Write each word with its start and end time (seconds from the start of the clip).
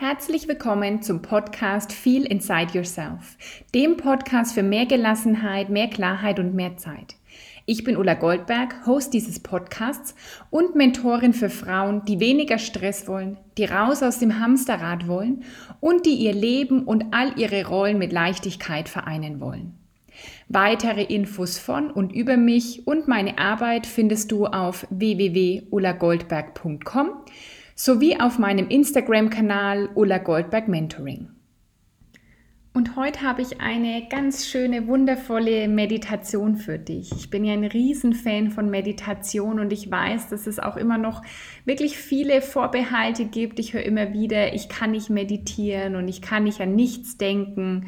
Herzlich 0.00 0.48
willkommen 0.48 1.02
zum 1.02 1.20
Podcast 1.20 1.92
Feel 1.92 2.24
Inside 2.24 2.72
Yourself, 2.72 3.36
dem 3.74 3.98
Podcast 3.98 4.54
für 4.54 4.62
mehr 4.62 4.86
Gelassenheit, 4.86 5.68
mehr 5.68 5.88
Klarheit 5.88 6.38
und 6.38 6.54
mehr 6.54 6.78
Zeit. 6.78 7.16
Ich 7.66 7.84
bin 7.84 7.98
Ulla 7.98 8.14
Goldberg, 8.14 8.86
Host 8.86 9.12
dieses 9.12 9.40
Podcasts 9.40 10.14
und 10.48 10.74
Mentorin 10.74 11.34
für 11.34 11.50
Frauen, 11.50 12.02
die 12.06 12.18
weniger 12.18 12.56
Stress 12.56 13.06
wollen, 13.08 13.36
die 13.58 13.66
raus 13.66 14.02
aus 14.02 14.18
dem 14.18 14.40
Hamsterrad 14.40 15.06
wollen 15.06 15.44
und 15.80 16.06
die 16.06 16.14
ihr 16.14 16.32
Leben 16.32 16.84
und 16.84 17.04
all 17.10 17.38
ihre 17.38 17.66
Rollen 17.66 17.98
mit 17.98 18.10
Leichtigkeit 18.10 18.88
vereinen 18.88 19.38
wollen. 19.38 19.74
Weitere 20.48 21.02
Infos 21.02 21.58
von 21.58 21.90
und 21.90 22.14
über 22.14 22.38
mich 22.38 22.86
und 22.86 23.06
meine 23.06 23.36
Arbeit 23.36 23.86
findest 23.86 24.32
du 24.32 24.46
auf 24.46 24.86
www.ullagoldberg.com 24.88 27.10
sowie 27.82 28.20
auf 28.20 28.38
meinem 28.38 28.68
Instagram-Kanal 28.68 29.88
Ulla 29.94 30.18
Goldberg 30.18 30.68
Mentoring. 30.68 31.30
Und 32.74 32.94
heute 32.94 33.22
habe 33.22 33.40
ich 33.40 33.62
eine 33.62 34.06
ganz 34.10 34.46
schöne, 34.46 34.86
wundervolle 34.86 35.66
Meditation 35.66 36.56
für 36.56 36.78
dich. 36.78 37.10
Ich 37.12 37.30
bin 37.30 37.42
ja 37.42 37.54
ein 37.54 37.64
Riesenfan 37.64 38.50
von 38.50 38.68
Meditation 38.68 39.58
und 39.58 39.72
ich 39.72 39.90
weiß, 39.90 40.28
dass 40.28 40.46
es 40.46 40.58
auch 40.58 40.76
immer 40.76 40.98
noch 40.98 41.22
wirklich 41.64 41.96
viele 41.96 42.42
Vorbehalte 42.42 43.24
gibt. 43.24 43.58
Ich 43.58 43.72
höre 43.72 43.82
immer 43.82 44.12
wieder, 44.12 44.52
ich 44.52 44.68
kann 44.68 44.90
nicht 44.90 45.08
meditieren 45.08 45.96
und 45.96 46.06
ich 46.06 46.20
kann 46.20 46.44
nicht 46.44 46.60
an 46.60 46.74
nichts 46.74 47.16
denken. 47.16 47.86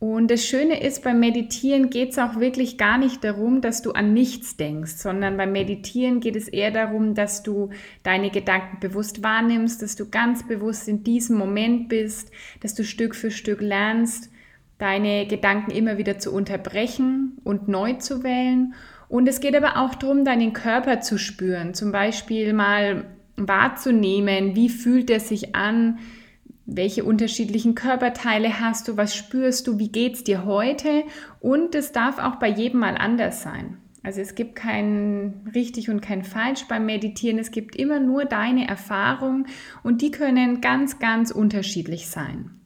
Und 0.00 0.30
das 0.30 0.44
Schöne 0.44 0.80
ist, 0.80 1.02
beim 1.02 1.18
Meditieren 1.18 1.90
geht 1.90 2.10
es 2.10 2.18
auch 2.18 2.38
wirklich 2.38 2.78
gar 2.78 2.98
nicht 2.98 3.24
darum, 3.24 3.60
dass 3.60 3.82
du 3.82 3.92
an 3.92 4.12
nichts 4.12 4.56
denkst, 4.56 4.92
sondern 4.92 5.36
beim 5.36 5.50
Meditieren 5.50 6.20
geht 6.20 6.36
es 6.36 6.46
eher 6.46 6.70
darum, 6.70 7.14
dass 7.14 7.42
du 7.42 7.70
deine 8.04 8.30
Gedanken 8.30 8.78
bewusst 8.78 9.24
wahrnimmst, 9.24 9.82
dass 9.82 9.96
du 9.96 10.08
ganz 10.08 10.46
bewusst 10.46 10.86
in 10.86 11.02
diesem 11.02 11.36
Moment 11.36 11.88
bist, 11.88 12.30
dass 12.60 12.74
du 12.74 12.84
Stück 12.84 13.16
für 13.16 13.32
Stück 13.32 13.60
lernst, 13.60 14.30
deine 14.78 15.26
Gedanken 15.26 15.72
immer 15.72 15.98
wieder 15.98 16.18
zu 16.18 16.32
unterbrechen 16.32 17.38
und 17.42 17.66
neu 17.66 17.94
zu 17.94 18.22
wählen. 18.22 18.74
Und 19.08 19.28
es 19.28 19.40
geht 19.40 19.56
aber 19.56 19.78
auch 19.78 19.96
darum, 19.96 20.24
deinen 20.24 20.52
Körper 20.52 21.00
zu 21.00 21.18
spüren, 21.18 21.74
zum 21.74 21.90
Beispiel 21.90 22.52
mal 22.52 23.06
wahrzunehmen, 23.36 24.54
wie 24.54 24.68
fühlt 24.68 25.10
er 25.10 25.20
sich 25.20 25.56
an, 25.56 25.98
welche 26.68 27.02
unterschiedlichen 27.02 27.74
Körperteile 27.74 28.60
hast 28.60 28.88
du, 28.88 28.96
was 28.96 29.16
spürst 29.16 29.66
du, 29.66 29.78
wie 29.78 29.90
geht 29.90 30.14
es 30.16 30.24
dir 30.24 30.44
heute 30.44 31.04
und 31.40 31.74
es 31.74 31.92
darf 31.92 32.18
auch 32.18 32.36
bei 32.36 32.48
jedem 32.48 32.80
mal 32.80 32.96
anders 32.96 33.42
sein. 33.42 33.78
Also 34.02 34.20
es 34.20 34.34
gibt 34.34 34.54
kein 34.54 35.50
richtig 35.54 35.88
und 35.88 36.02
kein 36.02 36.22
falsch 36.24 36.66
beim 36.68 36.86
Meditieren, 36.86 37.38
es 37.38 37.50
gibt 37.50 37.74
immer 37.74 38.00
nur 38.00 38.26
deine 38.26 38.68
Erfahrungen 38.68 39.46
und 39.82 40.02
die 40.02 40.10
können 40.10 40.60
ganz, 40.60 40.98
ganz 40.98 41.30
unterschiedlich 41.30 42.08
sein. 42.08 42.57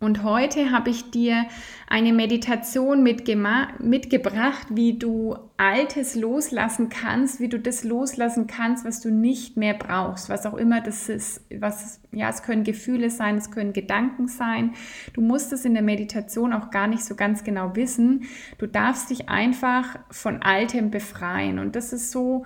Und 0.00 0.22
heute 0.22 0.70
habe 0.70 0.90
ich 0.90 1.10
dir 1.10 1.46
eine 1.88 2.12
Meditation 2.12 3.02
mitgebracht, 3.02 4.66
wie 4.70 4.96
du 4.96 5.36
Altes 5.56 6.14
loslassen 6.14 6.88
kannst, 6.88 7.40
wie 7.40 7.48
du 7.48 7.58
das 7.58 7.82
loslassen 7.82 8.46
kannst, 8.46 8.84
was 8.84 9.00
du 9.00 9.10
nicht 9.10 9.56
mehr 9.56 9.74
brauchst, 9.74 10.28
was 10.28 10.46
auch 10.46 10.54
immer 10.54 10.80
das 10.80 11.08
ist. 11.08 11.44
Was, 11.58 12.00
ja, 12.12 12.28
es 12.28 12.44
können 12.44 12.62
Gefühle 12.62 13.10
sein, 13.10 13.38
es 13.38 13.50
können 13.50 13.72
Gedanken 13.72 14.28
sein. 14.28 14.74
Du 15.14 15.20
musst 15.20 15.52
es 15.52 15.64
in 15.64 15.74
der 15.74 15.82
Meditation 15.82 16.52
auch 16.52 16.70
gar 16.70 16.86
nicht 16.86 17.04
so 17.04 17.16
ganz 17.16 17.42
genau 17.42 17.74
wissen. 17.74 18.22
Du 18.58 18.68
darfst 18.68 19.10
dich 19.10 19.28
einfach 19.28 19.98
von 20.12 20.42
Altem 20.42 20.92
befreien. 20.92 21.58
Und 21.58 21.74
das 21.74 21.92
ist 21.92 22.12
so, 22.12 22.44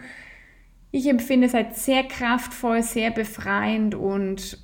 ich 0.91 1.07
empfinde 1.07 1.49
es 1.49 1.55
als 1.55 1.85
sehr 1.85 2.05
kraftvoll, 2.05 2.83
sehr 2.83 3.11
befreiend 3.11 3.95
und 3.95 4.59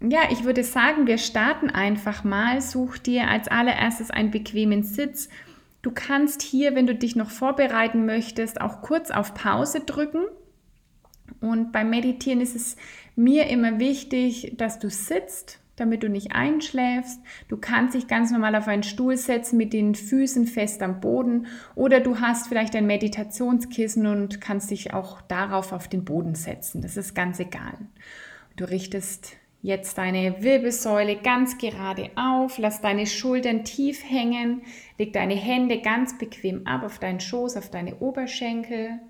ja, 0.00 0.20
ich 0.30 0.44
würde 0.44 0.62
sagen, 0.62 1.06
wir 1.06 1.18
starten 1.18 1.70
einfach 1.70 2.22
mal. 2.22 2.60
Such 2.60 2.98
dir 2.98 3.28
als 3.28 3.48
allererstes 3.48 4.10
einen 4.10 4.30
bequemen 4.30 4.82
Sitz. 4.82 5.28
Du 5.82 5.90
kannst 5.92 6.42
hier, 6.42 6.74
wenn 6.74 6.86
du 6.86 6.94
dich 6.94 7.16
noch 7.16 7.30
vorbereiten 7.30 8.06
möchtest, 8.06 8.60
auch 8.60 8.80
kurz 8.82 9.10
auf 9.10 9.34
Pause 9.34 9.80
drücken. 9.80 10.24
Und 11.40 11.72
beim 11.72 11.90
Meditieren 11.90 12.40
ist 12.40 12.56
es 12.56 12.76
mir 13.16 13.48
immer 13.48 13.78
wichtig, 13.78 14.54
dass 14.56 14.78
du 14.78 14.88
sitzt, 14.88 15.58
damit 15.76 16.02
du 16.02 16.08
nicht 16.08 16.32
einschläfst. 16.32 17.20
Du 17.48 17.56
kannst 17.56 17.94
dich 17.94 18.08
ganz 18.08 18.30
normal 18.30 18.54
auf 18.56 18.68
einen 18.68 18.82
Stuhl 18.82 19.16
setzen 19.16 19.56
mit 19.56 19.72
den 19.72 19.94
Füßen 19.94 20.46
fest 20.46 20.82
am 20.82 21.00
Boden 21.00 21.46
oder 21.74 22.00
du 22.00 22.20
hast 22.20 22.48
vielleicht 22.48 22.74
ein 22.74 22.86
Meditationskissen 22.86 24.06
und 24.06 24.40
kannst 24.40 24.70
dich 24.70 24.94
auch 24.94 25.20
darauf 25.22 25.72
auf 25.72 25.88
den 25.88 26.04
Boden 26.04 26.34
setzen. 26.34 26.82
Das 26.82 26.96
ist 26.96 27.14
ganz 27.14 27.38
egal. 27.38 27.74
Du 28.56 28.64
richtest 28.64 29.36
Jetzt 29.60 29.98
deine 29.98 30.40
Wirbelsäule 30.42 31.16
ganz 31.16 31.58
gerade 31.58 32.10
auf, 32.14 32.58
lass 32.58 32.80
deine 32.80 33.06
Schultern 33.06 33.64
tief 33.64 34.08
hängen, 34.08 34.62
leg 34.98 35.12
deine 35.12 35.34
Hände 35.34 35.80
ganz 35.80 36.16
bequem 36.16 36.64
ab 36.66 36.84
auf 36.84 37.00
deinen 37.00 37.18
Schoß, 37.18 37.56
auf 37.56 37.68
deine 37.68 37.96
Oberschenkel. 37.96 39.00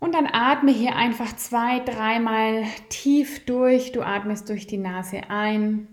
Und 0.00 0.14
dann 0.14 0.26
atme 0.26 0.70
hier 0.70 0.96
einfach 0.96 1.34
zwei, 1.36 1.78
dreimal 1.80 2.64
tief 2.90 3.44
durch. 3.46 3.92
Du 3.92 4.02
atmest 4.02 4.48
durch 4.50 4.66
die 4.66 4.78
Nase 4.78 5.22
ein, 5.28 5.88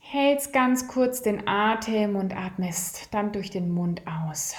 hältst 0.00 0.52
ganz 0.52 0.88
kurz 0.88 1.22
den 1.22 1.48
Atem 1.48 2.16
und 2.16 2.36
atmest 2.36 3.14
dann 3.14 3.32
durch 3.32 3.50
den 3.50 3.72
Mund 3.72 4.02
aus. 4.06 4.54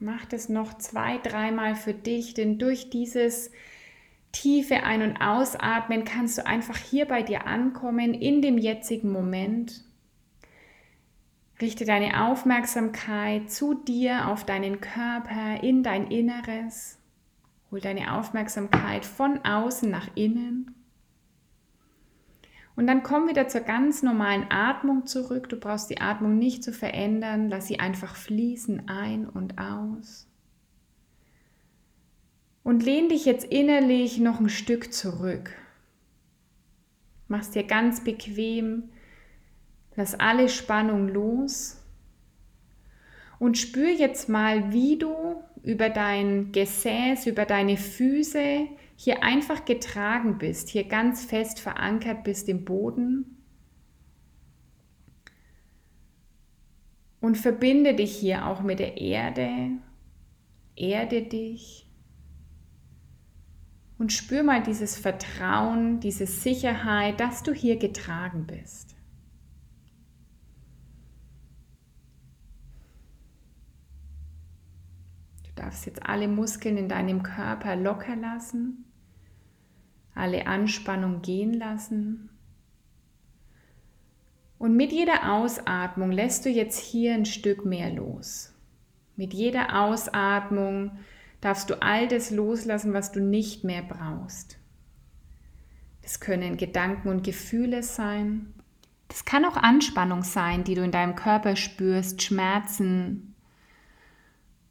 Mach 0.00 0.24
das 0.26 0.48
noch 0.48 0.78
zwei, 0.78 1.18
dreimal 1.18 1.74
für 1.74 1.94
dich, 1.94 2.34
denn 2.34 2.58
durch 2.58 2.90
dieses 2.90 3.50
tiefe 4.30 4.84
Ein- 4.84 5.02
und 5.02 5.20
Ausatmen 5.20 6.04
kannst 6.04 6.38
du 6.38 6.46
einfach 6.46 6.76
hier 6.76 7.06
bei 7.06 7.22
dir 7.22 7.46
ankommen, 7.46 8.14
in 8.14 8.40
dem 8.40 8.58
jetzigen 8.58 9.10
Moment. 9.10 9.84
Richte 11.60 11.84
deine 11.84 12.28
Aufmerksamkeit 12.28 13.50
zu 13.50 13.74
dir, 13.74 14.28
auf 14.28 14.44
deinen 14.44 14.80
Körper, 14.80 15.62
in 15.62 15.82
dein 15.82 16.08
Inneres. 16.08 16.98
Hol 17.72 17.80
deine 17.80 18.14
Aufmerksamkeit 18.14 19.04
von 19.04 19.44
außen 19.44 19.90
nach 19.90 20.08
innen. 20.14 20.77
Und 22.78 22.86
dann 22.86 23.02
komm 23.02 23.28
wieder 23.28 23.48
zur 23.48 23.62
ganz 23.62 24.04
normalen 24.04 24.46
Atmung 24.50 25.04
zurück. 25.04 25.48
Du 25.48 25.56
brauchst 25.56 25.90
die 25.90 26.00
Atmung 26.00 26.38
nicht 26.38 26.62
zu 26.62 26.72
verändern. 26.72 27.48
Lass 27.48 27.66
sie 27.66 27.80
einfach 27.80 28.14
fließen 28.14 28.88
ein 28.88 29.28
und 29.28 29.58
aus. 29.58 30.28
Und 32.62 32.84
lehn 32.84 33.08
dich 33.08 33.24
jetzt 33.24 33.44
innerlich 33.46 34.20
noch 34.20 34.38
ein 34.38 34.48
Stück 34.48 34.92
zurück. 34.92 35.50
Mach's 37.26 37.50
dir 37.50 37.64
ganz 37.64 38.04
bequem. 38.04 38.90
Lass 39.96 40.14
alle 40.14 40.48
Spannung 40.48 41.08
los. 41.08 41.82
Und 43.40 43.58
spür 43.58 43.90
jetzt 43.90 44.28
mal, 44.28 44.72
wie 44.72 44.98
du 44.98 45.42
über 45.64 45.90
dein 45.90 46.52
Gesäß, 46.52 47.26
über 47.26 47.44
deine 47.44 47.76
Füße 47.76 48.68
hier 49.00 49.22
einfach 49.22 49.64
getragen 49.64 50.38
bist, 50.38 50.68
hier 50.68 50.82
ganz 50.82 51.24
fest 51.24 51.60
verankert 51.60 52.24
bist 52.24 52.48
im 52.48 52.64
Boden. 52.64 53.44
Und 57.20 57.38
verbinde 57.38 57.94
dich 57.94 58.16
hier 58.16 58.46
auch 58.46 58.60
mit 58.60 58.80
der 58.80 58.96
Erde, 58.96 59.70
erde 60.74 61.22
dich 61.22 61.88
und 63.98 64.12
spür 64.12 64.42
mal 64.42 64.64
dieses 64.64 64.98
Vertrauen, 64.98 66.00
diese 66.00 66.26
Sicherheit, 66.26 67.20
dass 67.20 67.44
du 67.44 67.52
hier 67.52 67.76
getragen 67.76 68.48
bist. 68.48 68.96
Du 75.44 75.52
darfst 75.54 75.86
jetzt 75.86 76.02
alle 76.04 76.26
Muskeln 76.26 76.76
in 76.76 76.88
deinem 76.88 77.22
Körper 77.22 77.76
locker 77.76 78.16
lassen 78.16 78.86
alle 80.18 80.46
Anspannung 80.46 81.22
gehen 81.22 81.54
lassen. 81.54 82.30
Und 84.58 84.74
mit 84.76 84.92
jeder 84.92 85.32
Ausatmung 85.32 86.10
lässt 86.10 86.44
du 86.44 86.50
jetzt 86.50 86.78
hier 86.78 87.14
ein 87.14 87.24
Stück 87.24 87.64
mehr 87.64 87.92
los. 87.92 88.52
Mit 89.16 89.32
jeder 89.32 89.82
Ausatmung 89.82 90.92
darfst 91.40 91.70
du 91.70 91.80
all 91.80 92.08
das 92.08 92.30
loslassen, 92.30 92.92
was 92.92 93.12
du 93.12 93.20
nicht 93.20 93.64
mehr 93.64 93.82
brauchst. 93.82 94.58
Das 96.02 96.20
können 96.20 96.56
Gedanken 96.56 97.08
und 97.08 97.22
Gefühle 97.22 97.82
sein. 97.82 98.54
Das 99.08 99.24
kann 99.24 99.44
auch 99.44 99.56
Anspannung 99.56 100.22
sein, 100.22 100.64
die 100.64 100.74
du 100.74 100.82
in 100.82 100.90
deinem 100.90 101.14
Körper 101.14 101.56
spürst, 101.56 102.22
Schmerzen. 102.22 103.34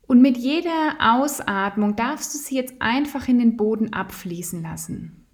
Und 0.08 0.22
mit 0.22 0.38
jeder 0.38 0.96
Ausatmung 1.00 1.96
darfst 1.96 2.34
du 2.34 2.38
sie 2.38 2.56
jetzt 2.56 2.76
einfach 2.80 3.28
in 3.28 3.40
den 3.40 3.58
Boden 3.58 3.94
abfließen 3.94 4.62
lassen. 4.62 5.27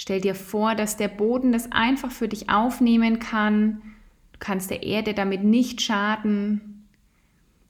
Stell 0.00 0.20
dir 0.20 0.36
vor, 0.36 0.76
dass 0.76 0.96
der 0.96 1.08
Boden 1.08 1.50
das 1.50 1.72
einfach 1.72 2.12
für 2.12 2.28
dich 2.28 2.48
aufnehmen 2.48 3.18
kann. 3.18 3.82
Du 4.30 4.38
kannst 4.38 4.70
der 4.70 4.84
Erde 4.84 5.12
damit 5.12 5.42
nicht 5.42 5.82
schaden, 5.82 6.86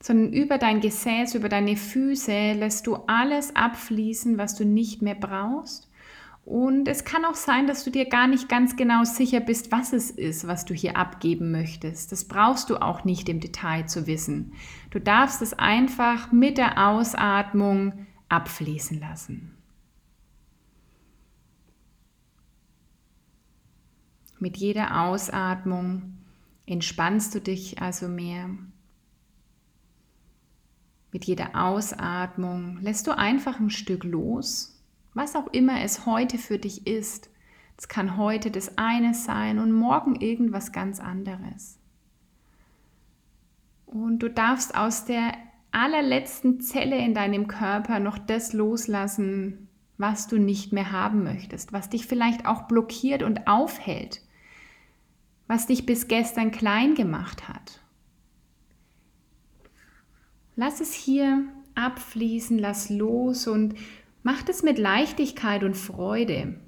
sondern 0.03 0.35
über 0.35 0.59
dein 0.59 0.83
Gesäß, 0.83 1.35
über 1.35 1.49
deine 1.49 1.75
Füße 1.75 2.53
lässt 2.53 2.87
du 2.87 2.97
alles 3.07 3.57
abfließen, 3.57 4.37
was 4.37 4.55
du 4.57 4.67
nicht 4.67 5.01
mehr 5.01 5.15
brauchst. 5.15 5.89
Und 6.45 6.87
es 6.87 7.07
kann 7.07 7.25
auch 7.25 7.35
sein, 7.35 7.67
dass 7.67 7.83
du 7.83 7.91
dir 7.91 8.05
gar 8.05 8.27
nicht 8.27 8.51
ganz 8.51 8.77
genau 8.77 9.05
sicher 9.05 9.41
bist, 9.41 9.73
was 9.73 9.95
es 9.95 10.11
ist, 10.11 10.47
was 10.47 10.67
du 10.67 10.75
hier 10.75 10.99
abgeben 10.99 11.51
möchtest. 11.51 12.13
Das 12.13 12.27
brauchst 12.27 12.69
du 12.69 12.77
auch 12.77 13.05
nicht 13.05 13.31
im 13.31 13.41
Detail 13.41 13.87
zu 13.87 14.07
wissen. 14.07 14.53
Du 14.91 14.99
darfst 14.99 15.41
es 15.41 15.55
einfach 15.55 16.31
mit 16.31 16.59
der 16.59 16.89
Ausatmung 16.91 18.07
abfließen 18.29 19.01
lassen. 19.01 19.58
Mit 24.41 24.57
jeder 24.57 25.03
Ausatmung 25.03 26.15
entspannst 26.65 27.35
du 27.35 27.41
dich 27.41 27.83
also 27.83 28.07
mehr. 28.07 28.51
Mit 31.11 31.25
jeder 31.25 31.57
Ausatmung 31.61 32.79
lässt 32.81 33.07
du 33.09 33.17
einfach 33.17 33.59
ein 33.59 33.71
Stück 33.71 34.05
los, 34.05 34.81
was 35.15 35.35
auch 35.35 35.49
immer 35.49 35.83
es 35.83 36.07
heute 36.07 36.39
für 36.39 36.59
dich 36.59 36.87
ist. 36.87 37.31
Es 37.77 37.89
kann 37.89 38.17
heute 38.17 38.51
das 38.53 38.79
eine 38.79 39.15
sein 39.15 39.59
und 39.59 39.73
morgen 39.73 40.17
irgendwas 40.17 40.71
ganz 40.71 41.01
anderes. 41.01 41.81
Und 43.87 44.21
du 44.21 44.31
darfst 44.31 44.77
aus 44.77 45.05
der 45.05 45.33
allerletzten 45.73 46.61
Zelle 46.61 46.99
in 46.99 47.15
deinem 47.15 47.49
Körper 47.49 47.99
noch 47.99 48.19
das 48.19 48.53
loslassen, 48.53 49.69
was 49.97 50.29
du 50.29 50.39
nicht 50.39 50.73
mehr 50.73 50.93
haben 50.93 51.25
möchtest, 51.25 51.73
was 51.73 51.89
dich 51.89 52.07
vielleicht 52.07 52.47
auch 52.47 52.63
blockiert 52.69 53.25
und 53.25 53.49
aufhält 53.49 54.21
was 55.49 55.67
dich 55.67 55.87
bis 55.87 56.07
gestern 56.07 56.53
klein 56.53 56.95
gemacht 56.95 57.49
hat. 57.49 57.81
Lass 60.55 60.81
es 60.81 60.93
hier 60.93 61.45
abfließen, 61.75 62.59
lass 62.59 62.91
los 62.91 63.47
und 63.47 63.75
mach 64.23 64.43
das 64.43 64.63
mit 64.63 64.79
Leichtigkeit 64.79 65.65
und 65.65 65.77
Freude. 65.77 66.61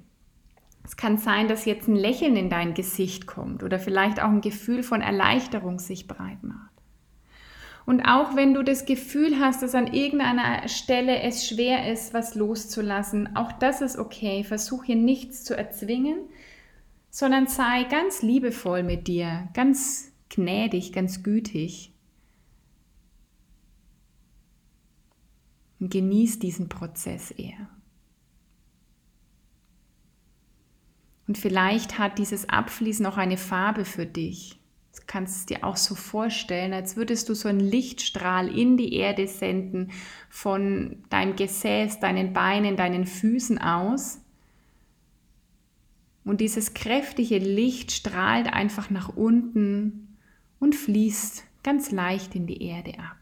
Es 0.83 0.97
kann 0.97 1.17
sein, 1.17 1.47
dass 1.47 1.65
jetzt 1.65 1.87
ein 1.87 1.95
Lächeln 1.95 2.35
in 2.35 2.49
dein 2.49 2.73
Gesicht 2.73 3.27
kommt 3.27 3.63
oder 3.63 3.79
vielleicht 3.79 4.21
auch 4.21 4.29
ein 4.29 4.41
Gefühl 4.41 4.81
von 4.83 5.01
Erleichterung 5.01 5.77
sich 5.77 6.07
breit 6.07 6.41
macht. 6.43 6.71
Und 7.85 8.01
auch 8.03 8.35
wenn 8.35 8.53
du 8.53 8.63
das 8.63 8.85
Gefühl 8.85 9.39
hast, 9.39 9.61
dass 9.63 9.75
an 9.75 9.87
irgendeiner 9.87 10.67
Stelle 10.67 11.21
es 11.21 11.47
schwer 11.47 11.91
ist, 11.91 12.13
was 12.13 12.35
loszulassen, 12.35 13.35
auch 13.35 13.51
das 13.51 13.81
ist 13.81 13.97
okay. 13.97 14.43
Versuch 14.43 14.83
hier 14.83 14.95
nichts 14.95 15.43
zu 15.43 15.57
erzwingen, 15.57 16.17
sondern 17.11 17.45
sei 17.45 17.83
ganz 17.83 18.21
liebevoll 18.21 18.83
mit 18.83 19.07
dir, 19.07 19.49
ganz 19.53 20.11
gnädig, 20.29 20.93
ganz 20.93 21.21
gütig. 21.21 21.93
Und 25.79 25.91
genieß 25.91 26.39
diesen 26.39 26.69
Prozess 26.69 27.31
eher. 27.31 27.69
Und 31.27 31.37
vielleicht 31.37 31.99
hat 31.99 32.17
dieses 32.17 32.47
Abfließen 32.49 33.05
auch 33.05 33.17
eine 33.17 33.37
Farbe 33.37 33.83
für 33.85 34.05
dich. 34.05 34.59
Du 34.95 35.01
kannst 35.07 35.37
es 35.37 35.45
dir 35.45 35.65
auch 35.65 35.77
so 35.77 35.95
vorstellen, 35.95 36.73
als 36.73 36.95
würdest 36.95 37.27
du 37.29 37.33
so 37.33 37.49
einen 37.49 37.59
Lichtstrahl 37.59 38.47
in 38.47 38.77
die 38.77 38.93
Erde 38.93 39.27
senden 39.27 39.91
von 40.29 41.03
deinem 41.09 41.35
Gesäß, 41.35 41.99
deinen 41.99 42.33
Beinen, 42.33 42.77
deinen 42.77 43.05
Füßen 43.05 43.57
aus. 43.57 44.20
Und 46.23 46.41
dieses 46.41 46.73
kräftige 46.73 47.39
Licht 47.39 47.91
strahlt 47.91 48.51
einfach 48.51 48.89
nach 48.89 49.09
unten 49.09 50.17
und 50.59 50.75
fließt 50.75 51.43
ganz 51.63 51.91
leicht 51.91 52.35
in 52.35 52.45
die 52.47 52.63
Erde 52.63 52.99
ab. 52.99 53.21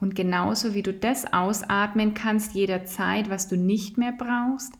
Und 0.00 0.14
genauso 0.14 0.74
wie 0.74 0.82
du 0.82 0.92
das 0.92 1.32
ausatmen 1.32 2.14
kannst 2.14 2.54
jederzeit, 2.54 3.30
was 3.30 3.48
du 3.48 3.56
nicht 3.56 3.98
mehr 3.98 4.12
brauchst, 4.12 4.74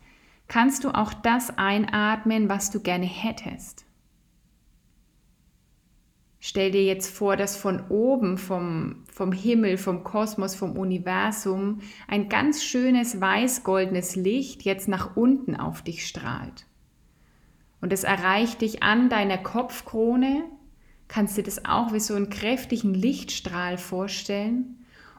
kannst 0.47 0.85
du 0.85 0.91
auch 0.91 1.12
das 1.12 1.59
einatmen, 1.59 2.49
was 2.49 2.71
du 2.71 2.81
gerne 2.81 3.06
hättest. 3.06 3.88
Stell 6.40 6.70
dir 6.70 6.85
jetzt 6.85 7.14
vor, 7.14 7.37
dass 7.37 7.56
von 7.56 7.82
oben, 7.88 8.38
vom, 8.38 9.05
vom 9.12 9.32
Himmel, 9.32 9.76
vom 9.76 10.05
Kosmos, 10.05 10.55
vom 10.55 10.76
Universum 10.76 11.81
ein 12.06 12.29
ganz 12.29 12.62
schönes 12.62 13.20
weiß-goldenes 13.20 14.14
Licht 14.14 14.62
jetzt 14.62 14.87
nach 14.87 15.17
unten 15.17 15.56
auf 15.56 15.82
dich 15.82 16.06
strahlt. 16.06 16.67
Und 17.81 17.93
es 17.93 18.05
erreicht 18.05 18.61
dich 18.61 18.82
an 18.82 19.08
deiner 19.08 19.38
Kopfkrone. 19.38 20.44
Kannst 21.08 21.37
du 21.37 21.43
dir 21.43 21.46
das 21.46 21.64
auch 21.64 21.93
wie 21.93 22.00
so 22.00 22.14
einen 22.14 22.31
kräftigen 22.31 22.94
Lichtstrahl 22.94 23.76
vorstellen? 23.76 24.77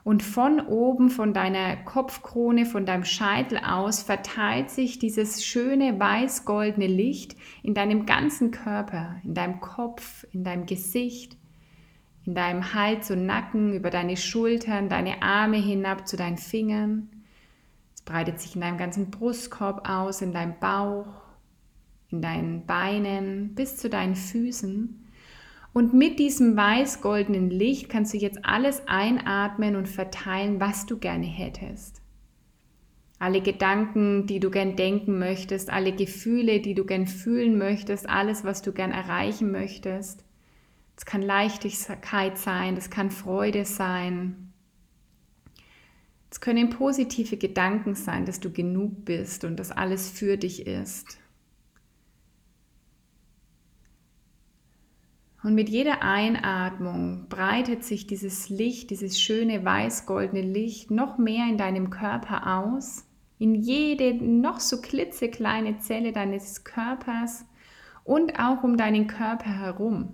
Und 0.09 0.23
von 0.23 0.59
oben, 0.59 1.11
von 1.11 1.35
deiner 1.35 1.75
Kopfkrone, 1.75 2.65
von 2.65 2.83
deinem 2.83 3.05
Scheitel 3.05 3.59
aus, 3.59 4.01
verteilt 4.01 4.71
sich 4.71 4.97
dieses 4.97 5.45
schöne 5.45 5.99
weiß-goldene 5.99 6.87
Licht 6.87 7.35
in 7.61 7.75
deinem 7.75 8.07
ganzen 8.07 8.49
Körper, 8.49 9.17
in 9.23 9.35
deinem 9.35 9.59
Kopf, 9.59 10.25
in 10.31 10.43
deinem 10.43 10.65
Gesicht, 10.65 11.37
in 12.25 12.33
deinem 12.33 12.73
Hals 12.73 13.11
und 13.11 13.27
Nacken, 13.27 13.75
über 13.75 13.91
deine 13.91 14.17
Schultern, 14.17 14.89
deine 14.89 15.21
Arme 15.21 15.57
hinab 15.57 16.07
zu 16.07 16.17
deinen 16.17 16.39
Fingern. 16.39 17.09
Es 17.93 18.01
breitet 18.01 18.39
sich 18.39 18.55
in 18.55 18.61
deinem 18.61 18.79
ganzen 18.79 19.11
Brustkorb 19.11 19.87
aus, 19.87 20.23
in 20.23 20.33
deinem 20.33 20.57
Bauch, 20.59 21.21
in 22.09 22.23
deinen 22.23 22.65
Beinen, 22.65 23.53
bis 23.53 23.77
zu 23.77 23.91
deinen 23.91 24.15
Füßen. 24.15 25.05
Und 25.71 25.93
mit 25.93 26.19
diesem 26.19 26.57
weiß-goldenen 26.57 27.49
Licht 27.49 27.89
kannst 27.89 28.13
du 28.13 28.17
jetzt 28.17 28.43
alles 28.43 28.81
einatmen 28.87 29.75
und 29.75 29.87
verteilen, 29.87 30.59
was 30.59 30.85
du 30.85 30.97
gerne 30.97 31.27
hättest. 31.27 32.01
Alle 33.19 33.41
Gedanken, 33.41 34.25
die 34.27 34.39
du 34.39 34.49
gern 34.49 34.75
denken 34.75 35.19
möchtest, 35.19 35.69
alle 35.69 35.93
Gefühle, 35.93 36.61
die 36.61 36.73
du 36.73 36.85
gern 36.85 37.05
fühlen 37.05 37.57
möchtest, 37.57 38.09
alles, 38.09 38.45
was 38.45 38.61
du 38.61 38.71
gern 38.71 38.91
erreichen 38.91 39.51
möchtest. 39.51 40.23
Es 40.95 41.05
kann 41.05 41.21
Leichtigkeit 41.21 42.37
sein, 42.37 42.75
das 42.75 42.89
kann 42.89 43.11
Freude 43.11 43.65
sein. 43.65 44.53
Es 46.31 46.41
können 46.41 46.69
positive 46.69 47.37
Gedanken 47.37 47.95
sein, 47.95 48.25
dass 48.25 48.39
du 48.39 48.51
genug 48.51 49.05
bist 49.05 49.43
und 49.43 49.57
dass 49.57 49.71
alles 49.71 50.09
für 50.09 50.37
dich 50.37 50.65
ist. 50.67 51.17
Und 55.49 55.55
mit 55.55 55.67
jeder 55.67 56.03
Einatmung 56.03 57.25
breitet 57.27 57.83
sich 57.83 58.05
dieses 58.05 58.49
Licht, 58.49 58.91
dieses 58.91 59.19
schöne 59.19 59.65
weiß-goldene 59.65 60.43
Licht 60.43 60.91
noch 60.91 61.17
mehr 61.17 61.47
in 61.49 61.57
deinem 61.57 61.89
Körper 61.89 62.59
aus, 62.59 63.07
in 63.39 63.55
jede 63.55 64.13
noch 64.13 64.59
so 64.59 64.79
klitzekleine 64.79 65.79
Zelle 65.79 66.11
deines 66.11 66.65
Körpers 66.65 67.47
und 68.03 68.37
auch 68.37 68.61
um 68.61 68.77
deinen 68.77 69.07
Körper 69.07 69.49
herum. 69.49 70.13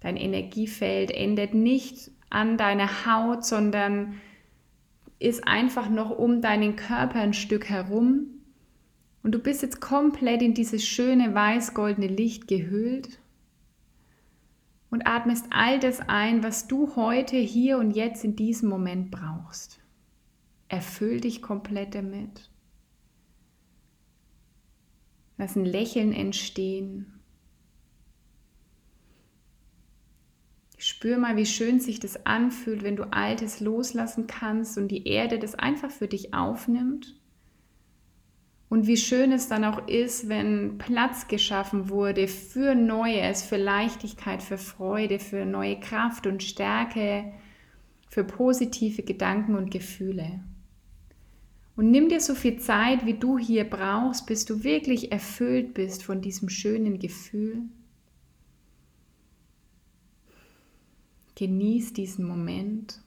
Dein 0.00 0.18
Energiefeld 0.18 1.10
endet 1.10 1.54
nicht 1.54 2.10
an 2.28 2.58
deiner 2.58 3.06
Haut, 3.06 3.46
sondern 3.46 4.20
ist 5.18 5.48
einfach 5.48 5.88
noch 5.88 6.10
um 6.10 6.42
deinen 6.42 6.76
Körper 6.76 7.20
ein 7.20 7.32
Stück 7.32 7.70
herum. 7.70 8.26
Und 9.22 9.32
du 9.32 9.38
bist 9.38 9.62
jetzt 9.62 9.80
komplett 9.80 10.42
in 10.42 10.52
dieses 10.52 10.84
schöne 10.84 11.34
weiß-goldene 11.34 12.08
Licht 12.08 12.46
gehüllt 12.46 13.20
und 14.90 15.06
atmest 15.06 15.46
all 15.50 15.78
das 15.80 16.00
ein, 16.00 16.42
was 16.42 16.68
du 16.68 16.96
heute, 16.96 17.36
hier 17.36 17.78
und 17.78 17.90
jetzt 17.90 18.24
in 18.24 18.36
diesem 18.36 18.68
Moment 18.68 19.10
brauchst. 19.10 19.80
Erfüll 20.68 21.20
dich 21.20 21.42
komplett 21.42 21.94
damit. 21.94 22.50
Lass 25.38 25.56
ein 25.56 25.64
Lächeln 25.64 26.12
entstehen. 26.12 27.12
Spür 30.78 31.18
mal, 31.18 31.36
wie 31.36 31.46
schön 31.46 31.80
sich 31.80 32.00
das 32.00 32.26
anfühlt, 32.26 32.82
wenn 32.82 32.96
du 32.96 33.12
Altes 33.12 33.60
loslassen 33.60 34.26
kannst 34.26 34.78
und 34.78 34.88
die 34.88 35.06
Erde 35.06 35.38
das 35.38 35.54
einfach 35.54 35.90
für 35.90 36.08
dich 36.08 36.34
aufnimmt 36.34 37.20
und 38.68 38.86
wie 38.86 38.96
schön 38.96 39.30
es 39.30 39.48
dann 39.48 39.64
auch 39.64 39.86
ist, 39.86 40.28
wenn 40.28 40.78
Platz 40.78 41.28
geschaffen 41.28 41.88
wurde 41.88 42.26
für 42.26 42.74
Neues, 42.74 43.42
für 43.42 43.56
Leichtigkeit, 43.56 44.42
für 44.42 44.58
Freude, 44.58 45.18
für 45.20 45.44
neue 45.44 45.78
Kraft 45.78 46.26
und 46.26 46.42
Stärke, 46.42 47.32
für 48.08 48.24
positive 48.24 49.02
Gedanken 49.02 49.54
und 49.54 49.70
Gefühle. 49.70 50.40
Und 51.76 51.90
nimm 51.90 52.08
dir 52.08 52.20
so 52.20 52.34
viel 52.34 52.58
Zeit, 52.58 53.04
wie 53.06 53.14
du 53.14 53.38
hier 53.38 53.64
brauchst, 53.64 54.26
bis 54.26 54.46
du 54.46 54.64
wirklich 54.64 55.12
erfüllt 55.12 55.74
bist 55.74 56.02
von 56.02 56.20
diesem 56.22 56.48
schönen 56.48 56.98
Gefühl. 56.98 57.62
Genieß 61.34 61.92
diesen 61.92 62.26
Moment. 62.26 63.05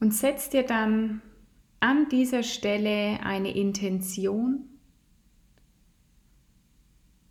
Und 0.00 0.14
setz 0.14 0.48
dir 0.48 0.62
dann 0.62 1.20
an 1.78 2.08
dieser 2.08 2.42
Stelle 2.42 3.20
eine 3.22 3.54
Intention 3.54 4.64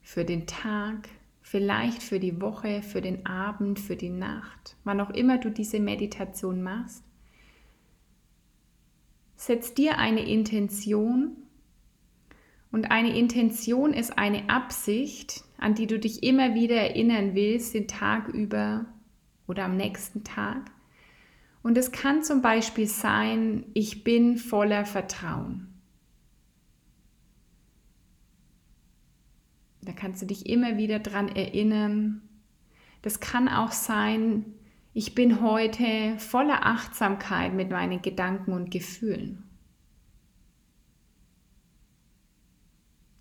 für 0.01 0.23
den 0.23 0.45
Tag, 0.45 1.09
vielleicht 1.41 2.03
für 2.03 2.19
die 2.19 2.39
Woche, 2.41 2.83
für 2.83 3.01
den 3.01 3.25
Abend, 3.25 3.79
für 3.79 3.95
die 3.95 4.09
Nacht, 4.09 4.75
wann 4.83 5.01
auch 5.01 5.09
immer 5.09 5.39
du 5.39 5.49
diese 5.49 5.79
Meditation 5.79 6.61
machst. 6.61 7.03
Setz 9.35 9.73
dir 9.73 9.97
eine 9.97 10.27
Intention 10.27 11.37
und 12.71 12.91
eine 12.91 13.17
Intention 13.17 13.93
ist 13.93 14.17
eine 14.17 14.49
Absicht, 14.49 15.43
an 15.57 15.73
die 15.73 15.87
du 15.87 15.97
dich 15.97 16.21
immer 16.21 16.53
wieder 16.53 16.75
erinnern 16.75 17.33
willst, 17.33 17.73
den 17.73 17.87
Tag 17.87 18.27
über 18.27 18.85
oder 19.47 19.65
am 19.65 19.75
nächsten 19.75 20.23
Tag. 20.23 20.71
Und 21.61 21.77
es 21.77 21.91
kann 21.91 22.23
zum 22.23 22.41
Beispiel 22.41 22.87
sein, 22.87 23.65
ich 23.73 24.03
bin 24.03 24.37
voller 24.37 24.85
Vertrauen. 24.85 25.69
Da 29.81 29.91
kannst 29.91 30.21
du 30.21 30.25
dich 30.25 30.45
immer 30.45 30.77
wieder 30.77 30.99
dran 30.99 31.29
erinnern. 31.29 32.21
Das 33.01 33.19
kann 33.19 33.47
auch 33.47 33.71
sein, 33.71 34.45
ich 34.93 35.15
bin 35.15 35.41
heute 35.41 36.17
voller 36.17 36.65
Achtsamkeit 36.65 37.53
mit 37.53 37.69
meinen 37.69 38.01
Gedanken 38.01 38.53
und 38.53 38.71
Gefühlen. 38.71 39.43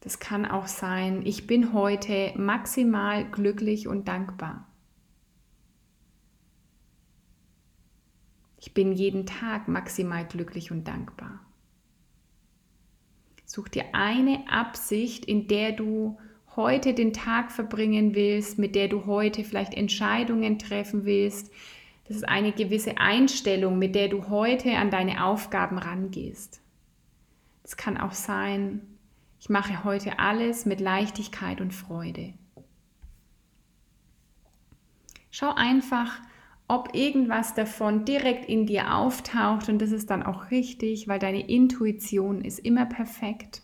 Das 0.00 0.20
kann 0.20 0.46
auch 0.46 0.66
sein, 0.68 1.22
ich 1.26 1.46
bin 1.46 1.72
heute 1.72 2.32
maximal 2.36 3.28
glücklich 3.30 3.88
und 3.88 4.08
dankbar. 4.08 4.67
Ich 8.68 8.74
bin 8.74 8.92
jeden 8.92 9.24
Tag 9.24 9.66
maximal 9.66 10.26
glücklich 10.26 10.70
und 10.70 10.86
dankbar. 10.86 11.40
Such 13.46 13.68
dir 13.68 13.94
eine 13.94 14.44
Absicht, 14.50 15.24
in 15.24 15.48
der 15.48 15.72
du 15.72 16.18
heute 16.54 16.92
den 16.92 17.14
Tag 17.14 17.50
verbringen 17.50 18.14
willst, 18.14 18.58
mit 18.58 18.74
der 18.74 18.88
du 18.88 19.06
heute 19.06 19.42
vielleicht 19.42 19.72
Entscheidungen 19.72 20.58
treffen 20.58 21.06
willst. 21.06 21.50
Das 22.08 22.18
ist 22.18 22.28
eine 22.28 22.52
gewisse 22.52 22.98
Einstellung, 22.98 23.78
mit 23.78 23.94
der 23.94 24.08
du 24.08 24.28
heute 24.28 24.76
an 24.76 24.90
deine 24.90 25.24
Aufgaben 25.24 25.78
rangehst. 25.78 26.60
Es 27.64 27.78
kann 27.78 27.96
auch 27.96 28.12
sein, 28.12 28.82
ich 29.40 29.48
mache 29.48 29.82
heute 29.82 30.18
alles 30.18 30.66
mit 30.66 30.78
Leichtigkeit 30.78 31.62
und 31.62 31.72
Freude. 31.72 32.34
Schau 35.30 35.54
einfach, 35.54 36.20
ob 36.68 36.94
irgendwas 36.94 37.54
davon 37.54 38.04
direkt 38.04 38.48
in 38.48 38.66
dir 38.66 38.94
auftaucht 38.94 39.68
und 39.68 39.80
das 39.80 39.90
ist 39.90 40.10
dann 40.10 40.22
auch 40.22 40.50
richtig, 40.50 41.08
weil 41.08 41.18
deine 41.18 41.48
Intuition 41.48 42.42
ist 42.42 42.58
immer 42.58 42.84
perfekt. 42.84 43.62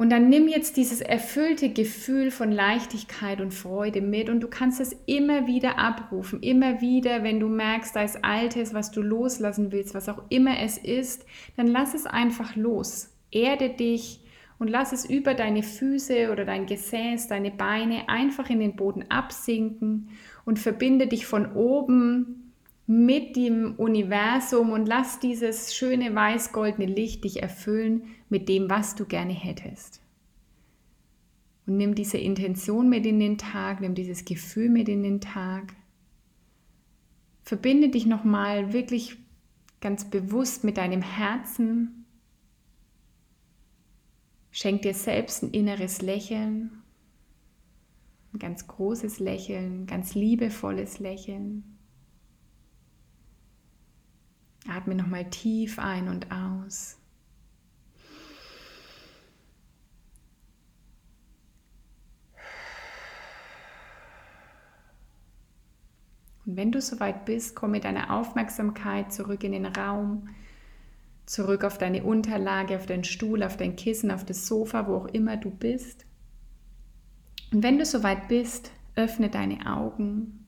Und 0.00 0.10
dann 0.10 0.28
nimm 0.28 0.46
jetzt 0.46 0.76
dieses 0.76 1.00
erfüllte 1.00 1.70
Gefühl 1.70 2.30
von 2.30 2.52
Leichtigkeit 2.52 3.40
und 3.40 3.52
Freude 3.52 4.00
mit 4.00 4.30
und 4.30 4.38
du 4.40 4.46
kannst 4.46 4.80
es 4.80 4.94
immer 5.06 5.48
wieder 5.48 5.76
abrufen, 5.76 6.40
immer 6.40 6.80
wieder, 6.80 7.24
wenn 7.24 7.40
du 7.40 7.48
merkst, 7.48 7.96
da 7.96 8.02
ist 8.02 8.24
Altes, 8.24 8.72
was 8.74 8.92
du 8.92 9.02
loslassen 9.02 9.72
willst, 9.72 9.94
was 9.94 10.08
auch 10.08 10.22
immer 10.28 10.60
es 10.60 10.78
ist, 10.78 11.26
dann 11.56 11.66
lass 11.66 11.94
es 11.94 12.06
einfach 12.06 12.54
los. 12.54 13.12
Erde 13.32 13.70
dich 13.70 14.20
und 14.58 14.68
lass 14.68 14.92
es 14.92 15.04
über 15.08 15.34
deine 15.34 15.62
Füße 15.62 16.30
oder 16.32 16.44
dein 16.44 16.66
Gesäß, 16.66 17.28
deine 17.28 17.50
Beine 17.50 18.08
einfach 18.08 18.50
in 18.50 18.60
den 18.60 18.76
Boden 18.76 19.04
absinken 19.08 20.10
und 20.44 20.58
verbinde 20.58 21.06
dich 21.06 21.26
von 21.26 21.52
oben 21.52 22.52
mit 22.86 23.36
dem 23.36 23.74
Universum 23.76 24.70
und 24.70 24.86
lass 24.86 25.20
dieses 25.20 25.74
schöne 25.74 26.14
weiß-goldene 26.14 26.86
Licht 26.86 27.24
dich 27.24 27.42
erfüllen 27.42 28.04
mit 28.28 28.48
dem, 28.48 28.70
was 28.70 28.94
du 28.94 29.04
gerne 29.04 29.34
hättest. 29.34 30.00
Und 31.66 31.76
nimm 31.76 31.94
diese 31.94 32.16
Intention 32.16 32.88
mit 32.88 33.04
in 33.04 33.20
den 33.20 33.36
Tag, 33.36 33.82
nimm 33.82 33.94
dieses 33.94 34.24
Gefühl 34.24 34.70
mit 34.70 34.88
in 34.88 35.02
den 35.02 35.20
Tag. 35.20 35.74
Verbinde 37.42 37.90
dich 37.90 38.06
nochmal 38.06 38.72
wirklich 38.72 39.18
ganz 39.80 40.06
bewusst 40.06 40.64
mit 40.64 40.78
deinem 40.78 41.02
Herzen. 41.02 41.97
Schenk 44.60 44.82
dir 44.82 44.92
selbst 44.92 45.44
ein 45.44 45.52
inneres 45.52 46.02
Lächeln, 46.02 46.82
ein 48.32 48.40
ganz 48.40 48.66
großes 48.66 49.20
Lächeln, 49.20 49.86
ganz 49.86 50.16
liebevolles 50.16 50.98
Lächeln. 50.98 51.78
Atme 54.66 54.96
nochmal 54.96 55.30
tief 55.30 55.78
ein 55.78 56.08
und 56.08 56.32
aus. 56.32 56.98
Und 66.46 66.56
wenn 66.56 66.72
du 66.72 66.80
soweit 66.80 67.26
bist, 67.26 67.54
komm 67.54 67.70
mit 67.70 67.84
deiner 67.84 68.12
Aufmerksamkeit 68.12 69.12
zurück 69.12 69.44
in 69.44 69.52
den 69.52 69.66
Raum, 69.66 70.28
zurück 71.28 71.64
auf 71.64 71.78
deine 71.78 72.04
Unterlage, 72.04 72.76
auf 72.76 72.86
deinen 72.86 73.04
Stuhl, 73.04 73.42
auf 73.42 73.56
dein 73.56 73.76
Kissen, 73.76 74.10
auf 74.10 74.24
das 74.24 74.46
Sofa, 74.46 74.86
wo 74.86 74.94
auch 74.94 75.06
immer 75.06 75.36
du 75.36 75.50
bist. 75.50 76.06
Und 77.52 77.62
wenn 77.62 77.78
du 77.78 77.84
soweit 77.84 78.28
bist, 78.28 78.70
öffne 78.94 79.28
deine 79.28 79.66
Augen 79.66 80.38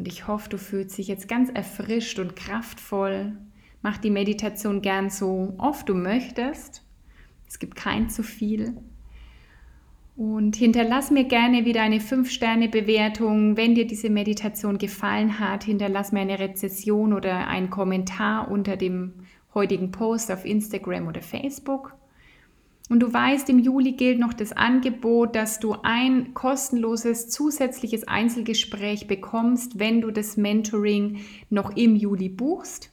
und 0.00 0.08
ich 0.08 0.26
hoffe, 0.26 0.48
du 0.48 0.56
fühlst 0.56 0.96
dich 0.96 1.08
jetzt 1.08 1.28
ganz 1.28 1.50
erfrischt 1.50 2.18
und 2.18 2.34
kraftvoll. 2.34 3.36
Mach 3.82 3.98
die 3.98 4.08
Meditation 4.08 4.80
gern 4.80 5.10
so 5.10 5.54
oft 5.58 5.90
du 5.90 5.94
möchtest. 5.94 6.82
Es 7.46 7.58
gibt 7.58 7.74
kein 7.74 8.08
zu 8.08 8.22
viel. 8.22 8.80
Und 10.20 10.54
hinterlass 10.54 11.10
mir 11.10 11.24
gerne 11.24 11.64
wieder 11.64 11.80
eine 11.80 11.96
5-Sterne-Bewertung. 11.96 13.56
Wenn 13.56 13.74
dir 13.74 13.86
diese 13.86 14.10
Meditation 14.10 14.76
gefallen 14.76 15.40
hat, 15.40 15.64
hinterlass 15.64 16.12
mir 16.12 16.20
eine 16.20 16.38
Rezession 16.38 17.14
oder 17.14 17.48
einen 17.48 17.70
Kommentar 17.70 18.50
unter 18.50 18.76
dem 18.76 19.14
heutigen 19.54 19.92
Post 19.92 20.30
auf 20.30 20.44
Instagram 20.44 21.08
oder 21.08 21.22
Facebook. 21.22 21.94
Und 22.90 23.00
du 23.00 23.10
weißt, 23.10 23.48
im 23.48 23.60
Juli 23.60 23.92
gilt 23.92 24.18
noch 24.18 24.34
das 24.34 24.52
Angebot, 24.52 25.34
dass 25.34 25.58
du 25.58 25.76
ein 25.82 26.34
kostenloses 26.34 27.30
zusätzliches 27.30 28.06
Einzelgespräch 28.06 29.06
bekommst, 29.06 29.78
wenn 29.78 30.02
du 30.02 30.10
das 30.10 30.36
Mentoring 30.36 31.20
noch 31.48 31.74
im 31.76 31.96
Juli 31.96 32.28
buchst. 32.28 32.92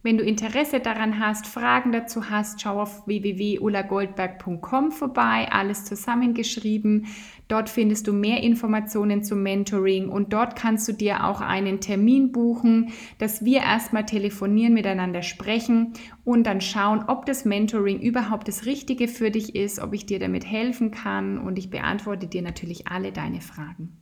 Wenn 0.00 0.16
du 0.16 0.22
Interesse 0.22 0.78
daran 0.78 1.18
hast, 1.18 1.48
Fragen 1.48 1.90
dazu 1.90 2.30
hast, 2.30 2.62
schau 2.62 2.80
auf 2.80 3.08
www.ulagoldberg.com 3.08 4.92
vorbei, 4.92 5.48
alles 5.50 5.84
zusammengeschrieben. 5.86 7.06
Dort 7.48 7.68
findest 7.68 8.06
du 8.06 8.12
mehr 8.12 8.40
Informationen 8.44 9.24
zum 9.24 9.42
Mentoring 9.42 10.08
und 10.08 10.32
dort 10.32 10.54
kannst 10.54 10.86
du 10.86 10.92
dir 10.92 11.24
auch 11.24 11.40
einen 11.40 11.80
Termin 11.80 12.30
buchen, 12.30 12.92
dass 13.18 13.44
wir 13.44 13.58
erstmal 13.62 14.06
telefonieren, 14.06 14.72
miteinander 14.72 15.22
sprechen 15.22 15.94
und 16.24 16.44
dann 16.46 16.60
schauen, 16.60 17.02
ob 17.08 17.26
das 17.26 17.44
Mentoring 17.44 17.98
überhaupt 17.98 18.46
das 18.46 18.66
Richtige 18.66 19.08
für 19.08 19.32
dich 19.32 19.56
ist, 19.56 19.80
ob 19.80 19.94
ich 19.94 20.06
dir 20.06 20.20
damit 20.20 20.46
helfen 20.46 20.92
kann 20.92 21.38
und 21.38 21.58
ich 21.58 21.70
beantworte 21.70 22.28
dir 22.28 22.42
natürlich 22.42 22.86
alle 22.86 23.10
deine 23.10 23.40
Fragen. 23.40 23.96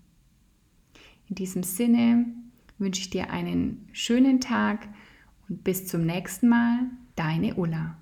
In 1.31 1.37
diesem 1.37 1.63
Sinne 1.63 2.27
wünsche 2.77 3.01
ich 3.01 3.09
dir 3.09 3.31
einen 3.31 3.89
schönen 3.93 4.41
Tag 4.41 4.89
und 5.49 5.65
bis 5.65 5.87
zum 5.87 6.05
nächsten 6.05 6.49
Mal, 6.49 6.79
deine 7.15 7.55
Ulla. 7.55 7.97